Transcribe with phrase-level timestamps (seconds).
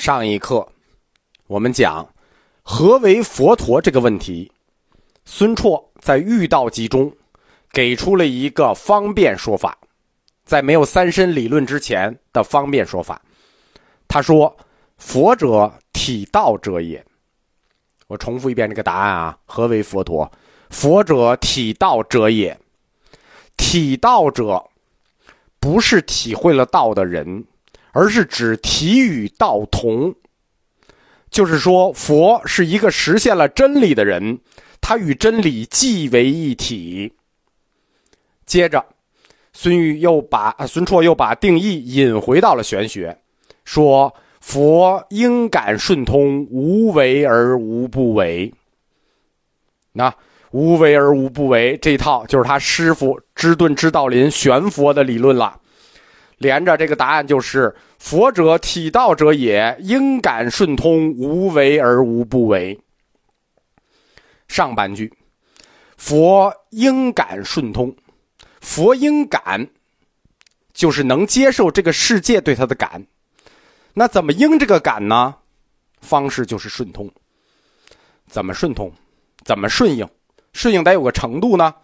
[0.00, 0.66] 上一课，
[1.46, 2.08] 我们讲
[2.62, 4.50] 何为佛陀这个问题，
[5.26, 7.14] 孙绰在《遇道集》中
[7.70, 9.76] 给出了一个方便说法，
[10.42, 13.20] 在没有三身理论之前的方便说法。
[14.08, 14.56] 他说
[14.96, 17.04] ：“佛者，体道者也。”
[18.08, 20.32] 我重复一遍这个答案啊，何为佛陀？
[20.70, 22.58] 佛者，体道者也。
[23.58, 24.70] 体道者，
[25.60, 27.44] 不是体会了道的人。
[27.92, 30.14] 而是指体与道同，
[31.30, 34.38] 就是说，佛是一个实现了真理的人，
[34.80, 37.12] 他与真理既为一体。
[38.46, 38.84] 接着，
[39.52, 43.16] 孙玉又把孙绰又把定义引回到了玄学，
[43.64, 48.52] 说佛应感顺通，无为而无不为。
[49.92, 50.12] 那
[50.52, 55.59] 无为而无不为这套，就是他师傅知顿知道林玄佛的理论了。
[56.40, 62.80] 连着这个答案就是“佛者，体道者也，应感顺通，无为而无不为。”
[64.48, 65.12] 上半句
[65.98, 67.94] ，“佛应感顺通”，
[68.62, 69.68] 佛应感，
[70.72, 73.06] 就是能接受这个世界对他的感。
[73.92, 75.34] 那怎么应这个感呢？
[76.00, 77.06] 方式就是顺通。
[78.26, 78.90] 怎么顺通？
[79.44, 80.08] 怎么顺应？
[80.54, 81.74] 顺应得有个程度呢？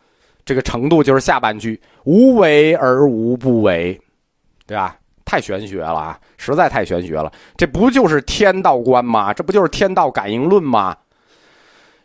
[0.47, 4.01] 这个程度就是下半句“无为而无不为”。
[4.67, 4.97] 对吧？
[5.25, 7.33] 太玄学了啊，实在太玄学了。
[7.57, 9.33] 这不就是天道观吗？
[9.35, 10.97] 这不就是天道感应论吗？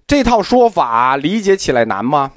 [0.07, 2.31] 这套说法理解起来难吗？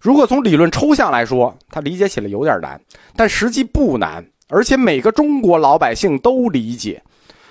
[0.00, 2.80] 如果从理论抽象来说，它理解起来有点难，
[3.14, 7.02] 但实际不难，而且每个中国老百姓都理解。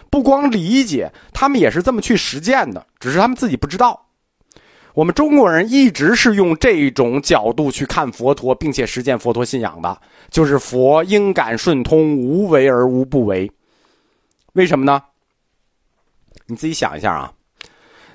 [0.10, 4.08] 不光理解，他们也是这么去实践的，只是他们自己不知道。
[4.94, 13.50] 我们中国人一直是用这种角度去看佛陀，并且实践佛陀信仰的，就是佛应感顺通，无为而无不为。
[14.54, 15.02] 为什么呢？
[16.48, 17.34] 你自己想一下啊，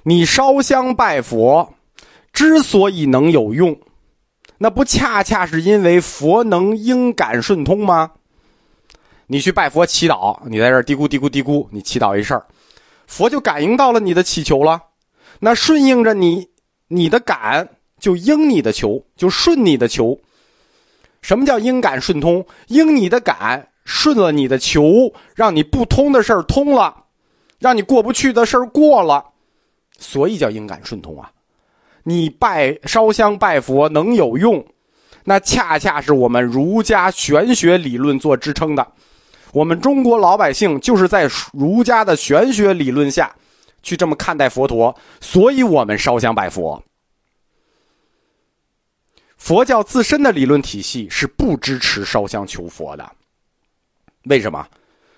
[0.03, 1.73] 你烧香拜佛
[2.31, 3.75] 之所以能有用，
[4.59, 8.13] 那不恰恰是因为佛能应感顺通吗？
[9.29, 12.45] 你去拜佛祈祷，你在这嘀咕嘀咕嘀咕，你祈祷一事儿，
[13.07, 14.83] 佛就感应到了你的祈求了，
[15.41, 16.51] 那顺应着你。
[16.89, 20.19] 你的感就应你的求，就顺你的求。
[21.23, 22.47] 什么叫应感顺通？
[22.69, 26.95] 应你的感顺了你的求，让你不通的事儿通了，
[27.59, 29.25] 让你过不去的事儿过了，
[29.99, 31.31] 所以叫应感顺通啊！
[32.05, 34.65] 你拜烧香拜佛能有用，
[35.25, 38.87] 那恰恰是我们儒家玄学理论做支撑的。
[39.53, 43.35] 我们中国老百姓就是在儒家的玄学理论下。
[43.87, 46.83] 去这么看待佛陀，所以我们烧香拜佛。
[49.37, 53.13] 佛教自身的理论体系是不支持烧香求佛的。
[54.25, 54.67] 为什么？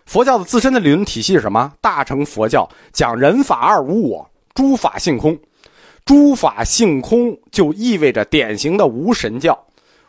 [0.05, 1.73] 佛教的自身的理论体系是什么？
[1.81, 5.39] 大乘佛教讲人法二无我，诸法性空。
[6.05, 9.59] 诸法性空就意味着典型的无神教。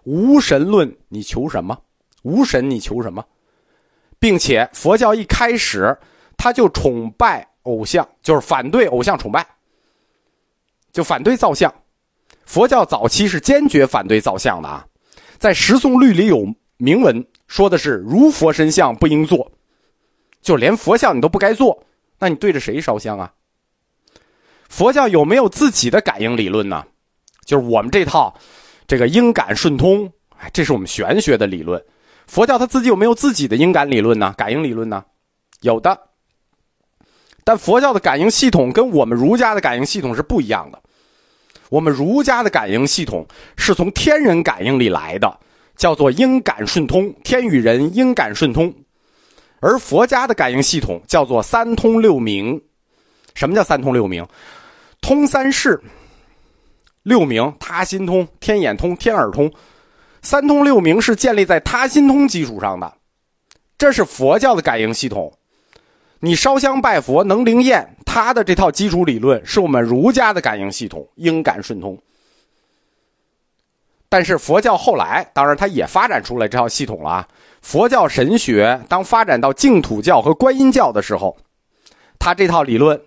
[0.03, 1.80] 无神论，你求什么？
[2.24, 3.24] 无神，你求什么？
[4.19, 5.98] 并且佛教一开始
[6.36, 7.48] 他就崇拜。
[7.69, 9.46] 偶像就是反对偶像崇拜，
[10.91, 11.74] 就反对造像。
[12.46, 14.85] 佛教早期是坚决反对造像的啊，
[15.38, 16.47] 在十诵律里有
[16.78, 19.52] 明文，说的是如佛身像不应做，
[20.41, 21.84] 就连佛像你都不该做，
[22.18, 23.31] 那你对着谁烧香啊？
[24.68, 26.84] 佛教有没有自己的感应理论呢？
[27.46, 28.36] 就是我们这套
[28.88, 31.84] 这个应感顺通，哎，这是我们玄学的理论。
[32.25, 34.34] 佛教他自己有没有自己的应感理论呢？
[34.38, 35.06] 感应理论呢？
[35.62, 36.09] 有的。
[37.44, 40.82] 但佛教的感应系统跟我们儒家的感应系统是不一样的。
[41.70, 45.40] 我们儒家的感应系统是从天人感应里来的，
[45.76, 48.74] 叫做应感顺通，天与人应感顺通。
[49.60, 52.62] 而佛家的感应系统叫做三通六明。
[53.36, 54.26] 什么叫三通六明？
[55.02, 55.80] 通三世，
[57.04, 59.52] 六明他心通、天眼通、天耳通。
[60.22, 62.94] 三通六明是建立在他心通基础上的，
[63.78, 65.32] 这是佛教的感应系统。
[66.22, 71.98] 你烧香拜佛能灵验，他的这套基础理论是我们儒家的感应系统，应感顺通。
[74.10, 77.27] 但是佛教后来，当然它也发展出来这套系统了啊。
[77.62, 81.38] 佛教神学当发展到净土教和观音教的时候，
[82.18, 83.00] 他这套理论，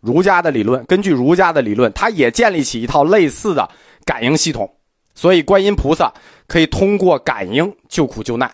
[0.00, 3.68] 儒家的理论，根据儒家的理论，他也建立起一套类似的
[4.04, 4.68] 感应系统。
[5.14, 6.12] 所以观音菩萨
[6.46, 8.52] 可以通过感应救苦救难。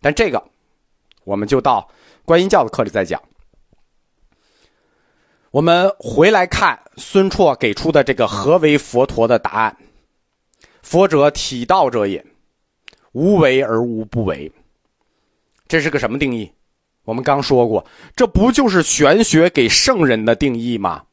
[0.00, 0.42] 但这个，
[1.24, 1.86] 我们就到
[2.24, 3.20] 观音教的课里再讲。
[5.54, 9.76] 我们回来看孙绰给出的这个何为佛陀的答案：
[10.82, 12.26] 佛者，体道者也，
[13.12, 14.50] 无为而无不为。
[15.68, 16.50] 这是个什么定义？
[17.04, 17.86] 我们刚说过，
[18.16, 21.04] 这不就是玄学给圣人的定义吗？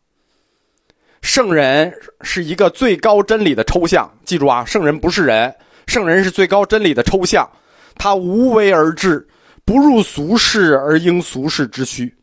[1.21, 5.55] 圣人是一个最高真理的抽象，记住啊，圣人不是人，
[5.85, 7.47] 圣人是最高真理的抽象，
[7.93, 9.27] 他无为而治，
[9.63, 12.17] 不入俗世而应俗世之需。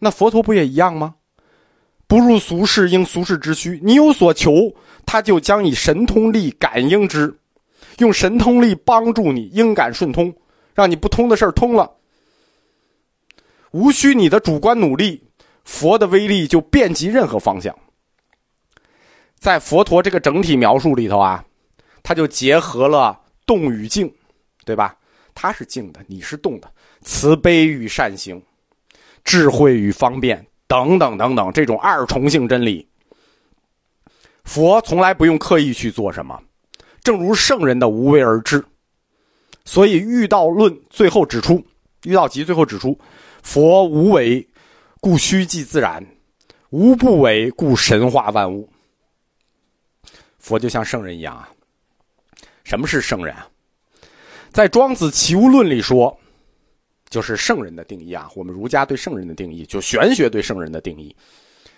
[0.00, 1.14] 那佛陀不也一样吗？
[2.06, 4.72] 不入俗世应俗世之需，你有所求，
[5.04, 7.36] 他就将以神通力感应之，
[7.98, 10.34] 用神通力帮助你应感顺通，
[10.74, 11.90] 让你不通的事通了。
[13.72, 15.22] 无需你的主观努力，
[15.64, 17.76] 佛的威力就遍及任何方向。
[19.38, 21.44] 在佛陀这个整体描述里头啊，
[22.02, 24.10] 他就结合了动与静，
[24.64, 24.96] 对吧？
[25.34, 28.40] 他是静的，你是动的，慈悲与善行，
[29.22, 32.86] 智慧与方便，等等等等，这种二重性真理，
[34.44, 36.40] 佛从来不用刻意去做什么，
[37.02, 38.64] 正如圣人的无为而治。
[39.64, 41.54] 所以《遇道论》最后指出，
[42.04, 42.98] 《遇道集》最后指出。
[43.42, 44.44] 佛无为，
[45.00, 46.02] 故虚即自然；
[46.70, 48.68] 无不为，故神化万物。
[50.38, 51.48] 佛就像圣人一样啊。
[52.64, 53.46] 什么是圣人啊？
[54.50, 56.18] 在《庄子·齐物论》里说，
[57.08, 58.28] 就是圣人的定义啊。
[58.34, 61.14] 我们儒家对圣人的定义，就玄学对圣人的定义。《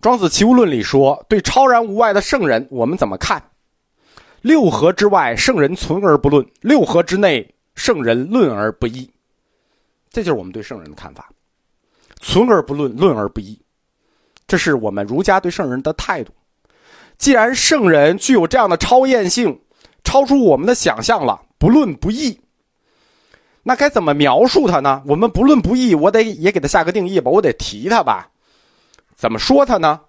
[0.00, 3.42] 庄子·齐物论》里说，对超然无外的圣人，我们怎么看？
[4.40, 9.08] 六合之外，圣人存而不论；六合之内，圣人论而不议。
[10.10, 11.30] 这就是我们对圣人的看法，
[12.20, 13.58] 存而不论，论而不议，
[14.48, 16.32] 这是我们儒家对圣人的态度。
[17.16, 19.56] 既然圣人具有这样的超验性，
[20.02, 22.36] 超出我们的想象了，不论不议，
[23.62, 25.02] 那该怎么描述他呢？
[25.06, 28.28] 我们不论不议，我得也给他下个定义吧，我得提他吧。
[29.14, 30.00] 怎么说他呢？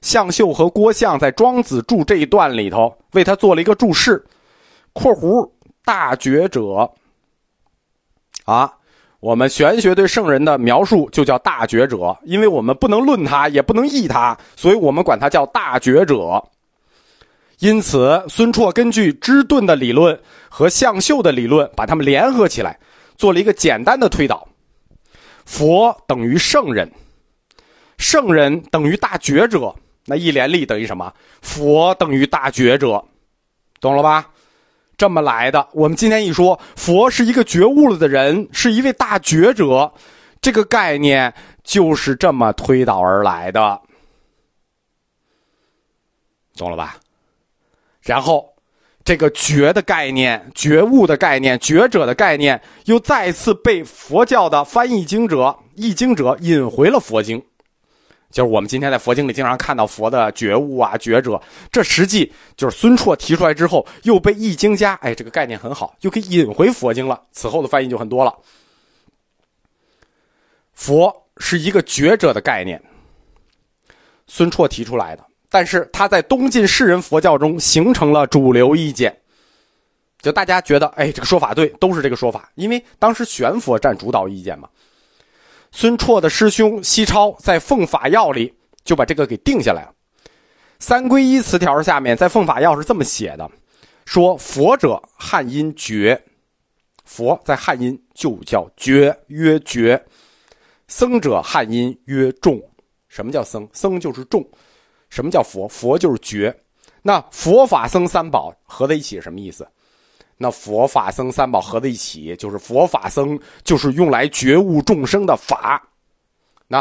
[0.00, 4.22] 向秀和郭象在《庄子注》这一段里头为他做了一个注释
[4.92, 5.48] （括弧
[5.84, 6.90] 大觉者）
[8.44, 8.74] 啊。
[9.20, 16.44] 我们玄学对圣人的描述就叫大觉者，因为我们不能论他，也不能议他，所以我们管他叫大觉者。
[17.62, 22.76] 因此，孙绰根据芝顿的理论和向秀的理论，把他们联合起来，
[23.14, 24.48] 做了一个简单的推导：
[25.44, 26.90] 佛等于圣人，
[27.98, 29.72] 圣人等于大觉者。
[30.06, 31.14] 那一连立等于什么？
[31.40, 33.04] 佛等于大觉者，
[33.80, 34.28] 懂了吧？
[34.96, 39.92] 这么来的，我们今天一说佛是一个觉悟了的人，是一位大觉者，
[40.40, 41.32] 这个概念
[41.62, 43.80] 就是这么推导而来的，
[46.56, 46.96] 懂了吧？
[48.02, 48.52] 然后，
[49.04, 57.42] 这个觉的概念、觉悟的概念、觉者的概念，又再次被佛教的翻译经者、译经者引回了佛经。
[58.30, 61.40] 就是我们今天在佛经里经常看到佛的觉悟啊、觉者，
[61.70, 67.22] 这实际就是孙绰提出来之后，又被易经家哎这个概念很好，又可以引回佛经了。
[67.32, 68.34] 此后的翻译就很多了。
[70.72, 72.82] 佛是一个觉者的概念，
[74.26, 75.22] 孙绰提出来的，
[75.52, 79.14] 但是他在东晋士人佛教中形成了主流意见，
[80.22, 84.66] 就大家觉得哎这个说法对，都是这个说法，因为当时玄佛占主导意见嘛。
[85.70, 89.92] 孙绰的师兄西超在《奉法要》里就把这个给定下来了。
[90.78, 93.50] 三归一词条下面，在《奉法要》是这么写的：
[94.06, 96.18] 说佛者汉音觉，
[97.04, 99.98] 佛在汉音就叫觉，曰觉；
[100.88, 102.58] 僧者汉音曰众。
[103.08, 103.68] 什么叫僧？
[103.74, 104.42] 僧就是众。
[105.12, 105.68] 什么叫佛？
[105.68, 106.56] 佛就是觉。
[107.02, 109.68] 那佛法僧三宝合在一起什么意思？
[110.38, 115.86] 那佛法僧三宝合在一起，就是佛法僧，就是用来觉悟众生的法，
[116.66, 116.80] 那，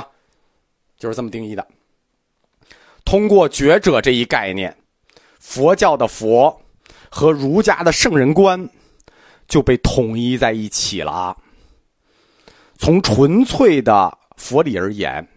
[0.97, 1.67] 就是这么定义的。
[3.03, 4.73] 通过觉者这一概念，
[5.38, 6.57] 佛教的佛
[7.09, 8.69] 和儒家的圣人观
[9.45, 11.35] 就被统一在一起了。
[12.77, 15.27] 从纯粹的佛理而言，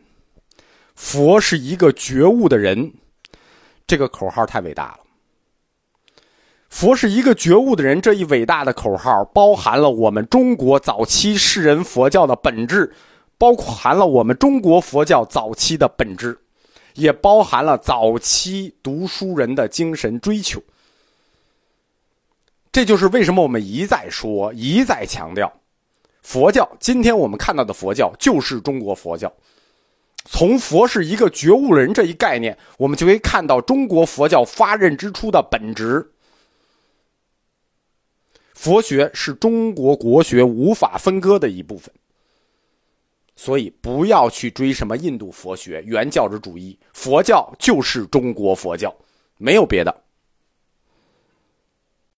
[0.95, 2.93] 佛是一个觉悟的人，
[3.87, 5.01] 这个口号太伟大了。
[6.69, 12.93] 佛是一个觉悟的人，这一伟大的口号包含了我们中国早期世人佛教的本质，
[13.39, 16.37] 包含了我们中国佛教早期的本质，
[16.95, 20.61] 也包含了早期读书人的精神追求。
[22.73, 25.53] 这就是为什么我们一再说、一再强调，
[26.23, 29.33] 佛教今天我们看到的佛教就是中国佛教。
[30.25, 36.11] 从佛是一个觉悟人这一概念，我们就可以看到中国佛教发轫之初的本质。
[38.55, 41.93] 佛学是中国国学无法分割的一部分，
[43.37, 48.95] 所以不要去追什么印度佛学、原教旨主义，佛教就是中国佛教，
[49.37, 50.04] 没有别的。